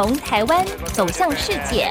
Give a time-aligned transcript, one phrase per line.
[0.00, 1.90] 从台湾走向世界，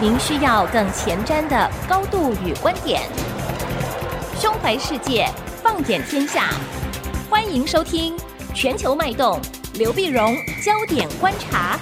[0.00, 3.00] 您需要更前瞻的高度与观点。
[4.36, 5.24] 胸怀世界，
[5.62, 6.50] 放眼天下，
[7.30, 8.18] 欢迎收听
[8.52, 9.40] 《全球脉动》，
[9.78, 11.78] 刘碧荣焦点观察。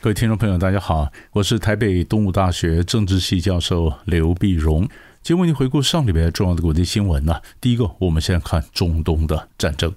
[0.00, 4.82] 各位听众朋友，大家好，我是台北东吴大学政治系教授刘碧荣。
[5.24, 7.40] 今天为您回顾上礼拜重要的国际新闻呢。
[7.60, 9.92] 第一个，我们先看中东的战争。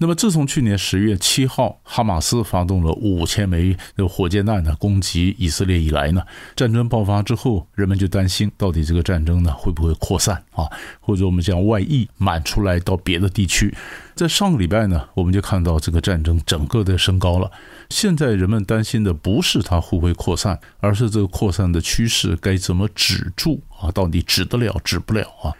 [0.00, 6.22] 那么，自从去年十月七号，哈马斯发动了五千枚的火箭弹呢攻击以色列以来呢，
[6.54, 13.74] 战争爆发之后，人们就担心到底这个战争呢会不会扩散啊，或者我们讲外溢满出来到别的地区。
[14.14, 17.50] 在上个礼拜呢，我们就看到这个战争整个的升高了。
[17.90, 23.90] 现在人们担心的不是它会不会扩散，而是这个扩散的趋势该怎么止住啊？
[23.90, 25.50] 到底止得了，止不了啊？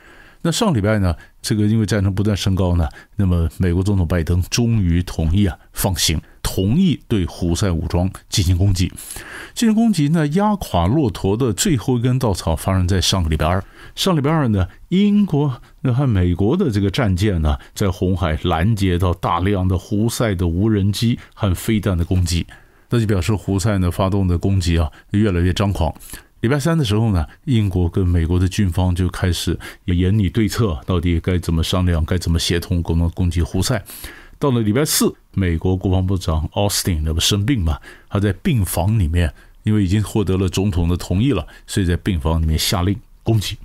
[0.42, 1.16] 那上礼拜呢，
[1.48, 8.92] 这个因为战争不断升高呢，那么美国总统拜登终于同意啊放行，同意对胡塞武装进行攻击。
[9.54, 13.64] 进行攻击呢，压垮骆驼的最后一根稻草发生在上个礼拜二。
[13.94, 22.46] 上礼拜二呢，英国和美国的这个战舰呢，在红海拦截到大量的胡塞的无人机和飞弹的攻击，
[22.90, 25.94] 那就表示胡塞呢发动的攻击啊越来越张狂。
[26.40, 33.84] 礼拜三的时候呢，英国跟美国的军方就开始也研拟对策，到底该怎么商量，该怎么协同，共同攻击胡塞。
[34.38, 43.56] 到了礼拜四，美国国防部长奥斯汀那不生病嘛，他在病房里面，因为已经获得了总统的同意了，所以在病房里面下令攻击。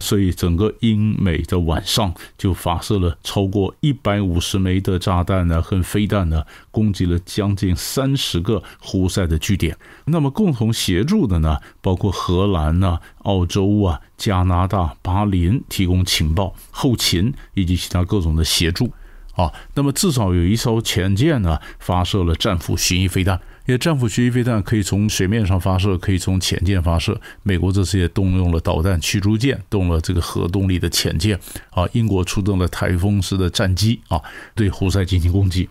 [0.00, 9.76] 所以整个英美的晚上就发射了超过一百五十枚的炸弹呢和飞弹呢，攻击了将近三十个胡塞的据点。
[10.06, 18.92] 那么共同协助的呢，包括荷兰呐、啊、澳洲啊、加拿大、巴林提供情报、后勤以及其他各种的协助。
[19.34, 23.40] 啊，那么至少有一艘潜舰呢发射了战斧巡弋飞弹。
[23.68, 27.20] 因为战斧巡弋飞弹可以从水面上发射，可以从潜舰发射。
[27.42, 31.38] 美国这次也动用了导弹驱逐舰，动了这个核动力的潜舰。
[31.68, 34.18] 啊，英国出动了台风式的战机啊，
[34.54, 35.68] 对胡塞进行攻击。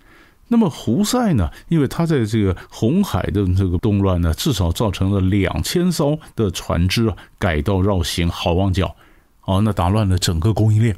[0.49, 8.95] 那么胡塞呢，因为他在这个红海的这个动乱呢，至少造成了两千艘的船只啊改道绕行好望角，
[9.41, 10.95] 啊，那打乱了整个供应链。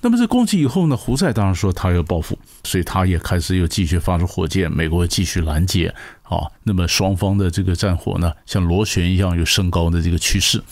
[0.00, 5.92] 那么这攻击以后呢，胡塞当然说他要报复，所以他也开始又继续发射火箭，美国继续拦截
[6.28, 6.46] 啊。
[6.64, 10.62] 那么双方的这个战火呢，像螺旋一样有升高的这个趋势，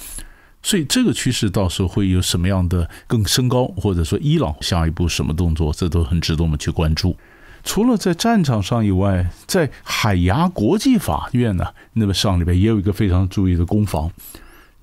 [0.62, 7.16] 所以这个趋势到时候会有什么样的更升高，或者说伊朗下一步什么动作，这都很值得我们去关注。
[7.64, 14.10] 除了在战场上以外，在海牙国际法院呢，那么上里边也有一个非常注意的攻防。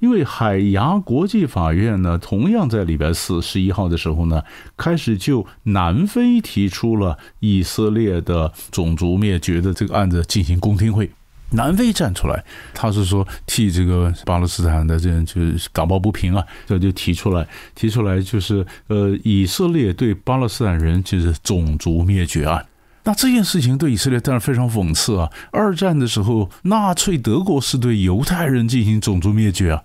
[0.04, 4.44] 因为海牙国际法院呢，同样在礼拜四十一号的时候呢，
[4.76, 11.10] 开始就南非提出了以色列的种族灭绝的这个案子进行公听会。
[11.52, 12.44] 南非站出来，
[12.74, 22.66] 他是说替这个巴勒斯坦的这人就是打抱不平啊，这就提出来，提出来就是呃，以色列对巴勒斯坦人就是种族灭绝案。
[23.06, 25.30] 那这件事情对以色列当然非常讽刺啊！
[25.52, 29.84] 二战的时候，纳粹德国是对犹太人进行种族灭绝啊。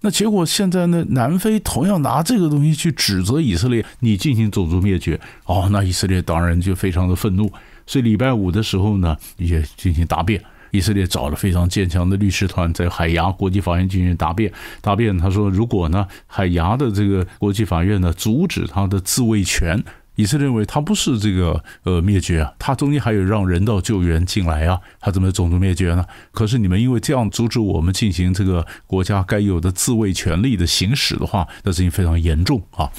[0.00, 7.50] 那结果现在呢，南非同样拿这个东西去指责以色列，你进行种族灭绝哦，那以色列当然就非常的愤怒。
[7.86, 10.40] 所以礼拜五的时候呢，也进行答辩。
[10.70, 14.52] 以色列找了非常坚强的律师团，在海牙国际法院进行答辩。
[14.82, 19.82] 答辩他说，如果呢，海牙的这个国际法院呢，阻止他的自卫权。
[20.18, 26.04] 以色列认为他不是这个呃灭绝啊，他中间还有让人道救援进来啊，他怎么种族灭绝呢？
[26.32, 32.90] 可是你们因为这样阻止我们进行这个国家该有的自卫权利的行使的话，那事情非常严重啊。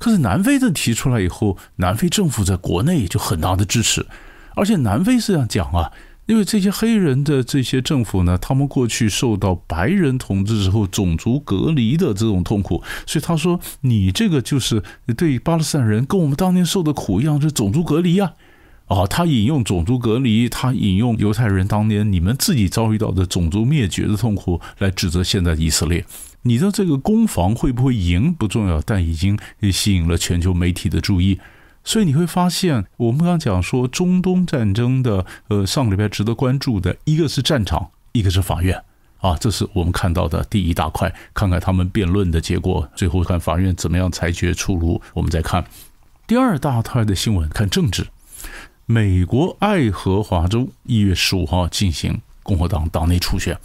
[0.00, 4.04] 可是南非这提出来以后，南非政府在国内就很大的支持，
[4.56, 5.92] 而且南非是这样讲啊。
[6.26, 14.82] 因为这些黑人的这些政府呢，他们过去受到白人统治之后种族隔离的这种痛苦，所以他说你这个就是
[15.16, 18.34] 对巴勒斯坦人跟我们当年受的苦一样，是种族隔离啊！
[18.86, 26.04] 啊，他引用种族隔离，他引用犹太人当年你们自己遭遇到的种族灭绝的痛苦来指责现在的以色列。
[26.42, 29.36] 你的这个攻防会不会赢不重要，但已经
[29.72, 31.40] 吸引了全球媒体的注意。
[31.86, 38.82] 所以你会发现，我们刚刚讲说中东战争的，呃，上个礼拜值得关注的一个是战场，一个是法院，
[39.20, 41.14] 啊，这是我们看到的第一大块。
[41.32, 45.64] 看看他们辩论的结果，最后看法院怎么样裁决出炉，我们再看
[46.26, 48.08] 第二大块的新闻，看政治。
[48.84, 53.56] 美国爱荷华州一月十五号进行共和党党内初选，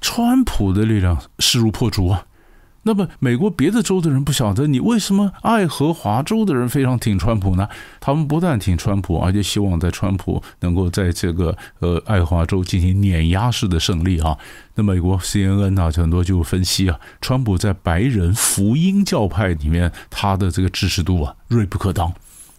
[0.00, 2.24] 川普的力量势如破竹啊。
[2.84, 7.68] 那么，美国别的州的人不晓得你为什么爱荷华州的人非常挺川普呢？
[7.98, 14.36] 他们不但挺川普，而且希望在川普能够在这个呃爱华州进行碾压式的胜利啊。
[14.74, 22.12] 那美国 CNN 啊，很多就分析啊，川普在白人福音教派里面他的这个支持度啊，锐不可当。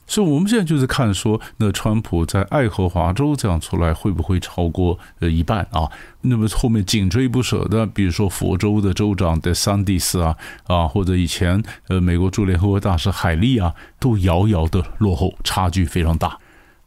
[0.08, 5.90] 所以，我们现在就是看说，那川普在爱荷华州这样出来，会不会超过呃一半啊？
[6.22, 10.38] 那么后面紧追不舍的，比如说佛州的州长的桑蒂斯啊
[10.68, 16.38] 啊，或者以前呃美国驻联合国大使海利啊，都遥遥的落后，差距非常大。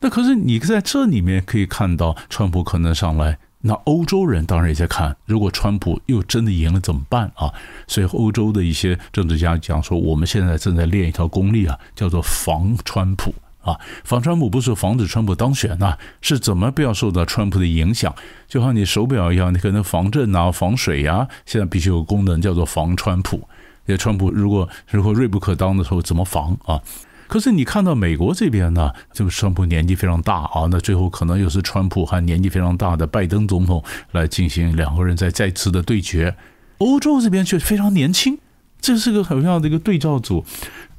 [0.01, 3.39] 那可是你在这里面可以看到，川普可能上来。
[3.61, 7.53] 那欧洲人当然也在看，如果川普又真的赢了怎么办啊？
[7.89, 13.77] 所以欧洲的一些政治家讲说，我们现在正在练一套功力啊，叫做防川普啊。
[14.05, 18.15] 防川普不是防止川普当选呐，是怎么不要受到川普的影响？
[18.47, 23.49] 就像你手表一样，你可能防震啊、防水呀，现在必须有功能叫做防川普。
[23.87, 26.81] 因为川普如果如果锐不可当的时候，怎么防啊？
[27.29, 36.35] 可是你看到美国这边呢，这个川普年纪非常大啊，那最后可能又是川普和年纪非常大的拜登总统来进行两个人再再次的对决。
[36.79, 38.39] 欧洲这边却非常年轻，
[38.81, 40.45] 这是个很重要的一个对照组。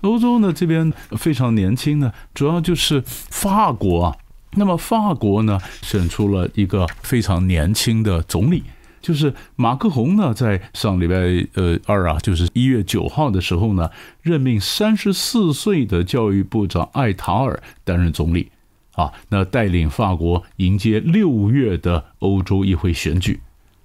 [0.01, 4.15] 欧洲呢这边非常年轻呢，主要就是法国啊。
[4.55, 8.63] 那么法国呢选出了一个非常年轻的总理。
[9.01, 11.15] 就是马克宏呢，在上礼拜
[11.53, 13.89] 呃二啊，就是一月九号的时候呢，
[14.21, 18.51] 任命三十四岁的教育部长艾塔尔担任总理，
[18.93, 23.39] 啊，那带领法国迎接六月的欧洲议会选举。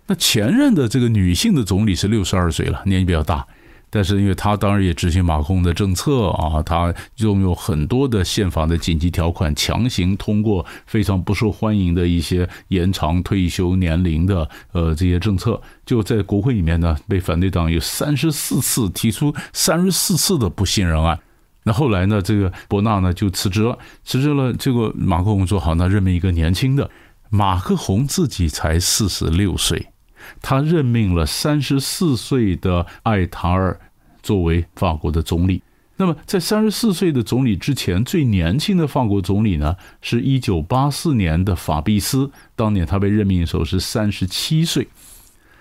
[0.07, 3.47] 那前任的这个女性的总理是六十二岁了，年纪比较大。
[3.94, 21.17] 但是，因为他当然也执行马克龙的政策啊，他拥有很多的宪法的紧急条款，强行通过非常不受欢迎的一些延长退休年龄的呃这些政策，就在国会里面呢，被反对党有三十四次提出三十四次的不信任案。
[21.62, 24.52] 那后来呢，这个伯纳呢就辞职了，辞职了。
[24.55, 26.91] 结果马克龙说好，那任命一个年轻的。
[27.31, 29.94] 马克宏自己才四十六岁。
[30.43, 33.79] 他任命了三十四岁的艾塔尔
[34.23, 35.62] 作为法国的总理。
[35.97, 42.31] 那么，在三十四岁的总理之前，最年轻的法国总理呢，是一九八四年的法比斯。
[42.56, 44.88] 当年他被任命的时候是三十七岁。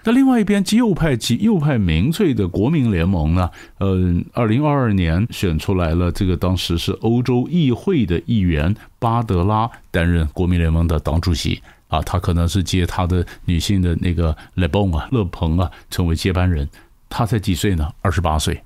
[0.06, 3.50] 那另外一边，极右派、极右派民粹的国民联盟呢，
[3.80, 11.62] 嗯，二零二二年选出来了这个当时是欧洲议会的议员巴德拉担任国民联盟的党主席。
[11.94, 16.68] 啊，他可能是接他的女性的那个勒蓬啊，勒蓬啊，成为接班人。
[17.08, 17.88] 他才几岁呢？
[18.02, 18.64] 二十八岁。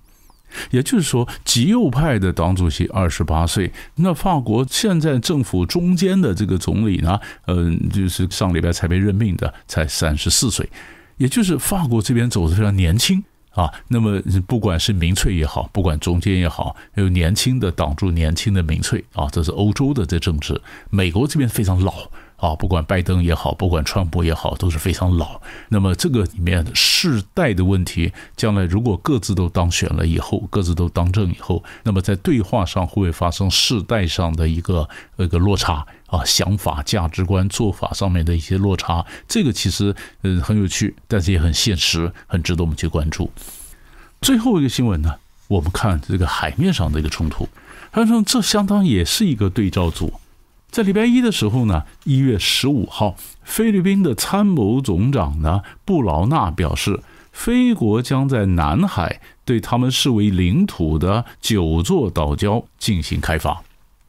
[0.72, 3.70] 也就是说，极右派的党主席二十八岁。
[3.96, 10.70] 那法国现在政府中间的这个总理呢，嗯，就是上礼拜才被任命的，才三十四岁。
[11.18, 13.22] 也就是法国这边走的非常年轻
[13.52, 13.70] 啊。
[13.90, 20.62] 那么不管是民粹也好，不管中间也好，有年轻的挡住年轻的民粹啊，这是欧洲的这政治。
[20.90, 22.10] 美国这边非常老。
[22.38, 25.42] 啊，不管拜登也好，不管川普也好，都是非常老。
[25.70, 34.88] 那么这个里面世代的问题，将来如果各自都当选了以后，各自都当政以后，那么在对话上会不会发生世代上的一个
[35.18, 36.24] 一个落差啊？
[36.24, 43.32] 想法、价值观、做法上面的一些落差，这个其实嗯很有趣，但是也很现实，很值得我们去关注。
[44.22, 45.16] 最后一个新闻呢，
[45.48, 47.50] 我们看这个海面上的一个冲突，
[47.92, 50.14] 他说这相当也是一个对照组。
[50.70, 63.64] 在礼拜一的时候呢，一月十五号，菲律宾的参谋总长呢布劳纳表示，菲国将在南海对他们视为领土的九座岛礁进行开发，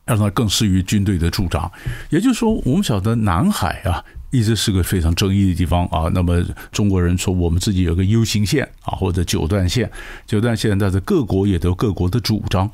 [0.05, 1.71] 让它更适于军队的驻扎。
[2.11, 6.11] 也就是说，我们晓得南海啊一直是个非常争议的地方啊。
[6.13, 9.91] 那么中国人说，我们自己有个 U 型线啊，或者九段线，
[10.27, 12.71] 九段线，但是各国也都各国的主张。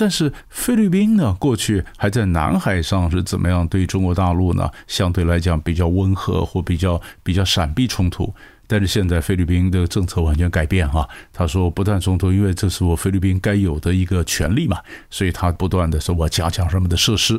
[0.00, 4.70] 但是菲律宾呢，过去还在南海上是怎么样对中国大陆呢？
[4.86, 8.32] 相对来讲比较温和或比较比较闪避冲突。
[8.66, 14.78] 但是现在菲律宾的政策完全改变哈，他说不但冲突，因为这是我菲律宾该有的一个权利嘛，
[15.10, 17.38] 所以他不断的说我加强什么的设施。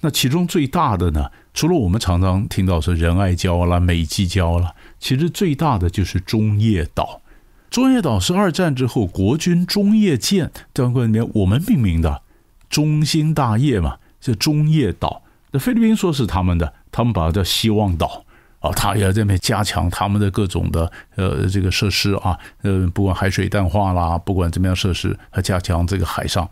[0.00, 7.22] 那其中最大的呢，除了我们常常听到说仁爱礁啦、美济礁啦，其实最大的就是中业岛。
[7.74, 12.22] 中业岛是二战之后国军中业舰在里面我们命名的，
[12.70, 15.24] 中兴大业嘛，叫中业岛。
[15.50, 18.24] 那菲律宾说是他们的，他们把它叫希望岛
[18.60, 26.48] 啊，他也在那边加强他们的各种的呃这个设施啊，呃不管海水淡化啦，不管怎么样设施，还加强这个海上。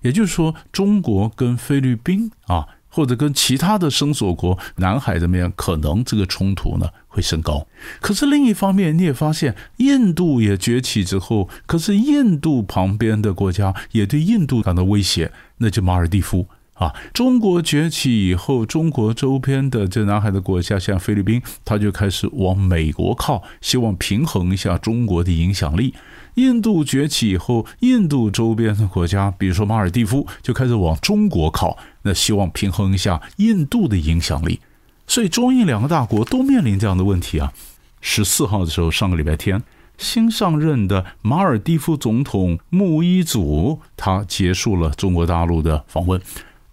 [0.00, 7.66] 也就是说，中国跟菲律宾啊或者跟其他的声索国、南海这边，可能这个冲突呢会升高。
[8.00, 16.46] 可是另一方面，你也发现印度也崛起之后，可是印度旁边的国家也对印度感到威胁，那就马尔地夫。
[16.74, 25.94] 啊，中国崛起以后，中国周边的这南海的国家，像菲律宾，他就开始往美国靠，希望平衡一下中国的影响力。
[26.36, 34.60] 印度崛起以后，印度周边的国家，比如说马尔地夫，就开始往中国靠，那希望平衡一下印度的影响力。
[35.06, 37.52] 所以中印两个大国都面临这样的问题啊。
[38.00, 39.62] 十四号的时候，上个礼拜天，
[39.98, 46.20] 新上任的马尔地夫总统穆伊祖，他结束了中国大陆的访问。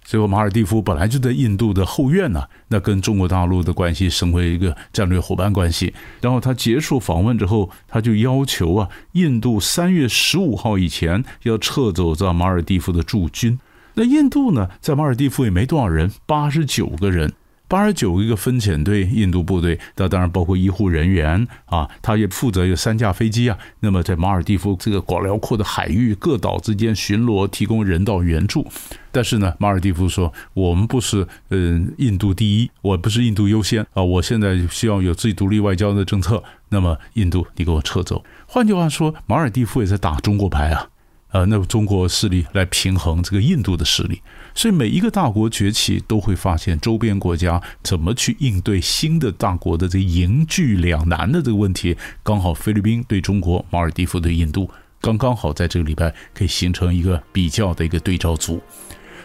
[0.03, 5.93] 最后，马尔地夫本来就在印度的后院呢，那跟中国大陆的关系升为一个战略伙伴关系。
[6.19, 13.59] 然后他结束访问之后，他就要求啊，印度三月十五号以前要撤走在马尔地夫的驻军。
[13.99, 17.33] 那印度呢，在马尔地夫也没多少人，八十九个人。
[17.67, 23.57] 八十九个分遣队，印度部队，那当然包括医护人员啊，他也负责有三架飞机啊。
[23.81, 28.65] 那么在马尔地夫这个广辽阔的海域各岛之间巡逻，提供人道援助。
[29.11, 36.41] 但是呢，马尔地夫说，我们不是嗯印度第一，我不是印度优先啊，我现在需要有自己独立外交的政策。
[36.69, 38.23] 那么印度，你给我撤走。
[38.47, 40.87] 换句话说，马尔地夫也在打中国牌啊。
[41.31, 44.21] 呃，那中国势力来平衡这个印度的势力，
[44.55, 51.95] 所以每一个大国崛起，都会发现周边国家怎么去应对新的大国的这个凝聚两难的这个问题。
[52.23, 54.69] 刚好菲律宾对中国，马尔地夫对印度，
[54.99, 58.59] 刚刚好在这个礼拜可以形成一个比较的一个对照组。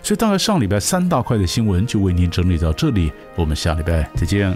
[0.03, 4.55] 所以大概上礼拜三大块的新闻就为您整理到这里，我们下礼拜再见。